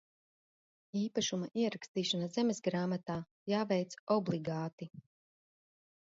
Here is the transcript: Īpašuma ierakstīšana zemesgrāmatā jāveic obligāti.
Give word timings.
Īpašuma 0.99 1.49
ierakstīšana 1.63 2.29
zemesgrāmatā 2.37 3.17
jāveic 3.53 3.93
obligāti. 4.17 4.89